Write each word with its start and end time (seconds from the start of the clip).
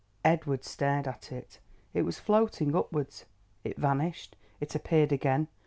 Edward 0.25 0.63
stared 0.65 1.07
at 1.07 1.31
it. 1.31 1.59
It 1.93 2.01
was 2.01 2.17
floating 2.17 2.75
upwards. 2.75 3.25
It 3.63 3.77
vanished—it 3.77 4.73
appeared 4.73 5.11
again. 5.11 5.47